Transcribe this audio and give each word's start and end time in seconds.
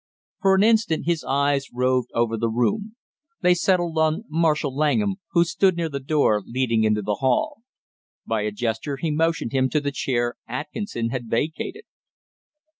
For 0.41 0.55
an 0.55 0.63
instant 0.63 1.05
his 1.05 1.23
eyes 1.23 1.67
roved 1.71 2.09
over 2.15 2.35
the 2.35 2.49
room; 2.49 2.95
they 3.41 3.53
settled 3.53 3.99
on 3.99 4.23
Marshall 4.29 4.75
Langham, 4.75 5.17
who 5.33 5.43
stood 5.45 5.77
near 5.77 5.89
the 5.89 5.99
door 5.99 6.41
leading 6.43 6.83
into 6.83 7.03
the 7.03 7.17
hall. 7.21 7.59
By 8.25 8.41
a 8.41 8.51
gesture 8.51 8.97
he 8.97 9.11
motioned 9.11 9.51
him 9.51 9.69
to 9.69 9.79
the 9.79 9.91
chair 9.91 10.37
Atkinson 10.47 11.11
had 11.11 11.29
vacated. 11.29 11.83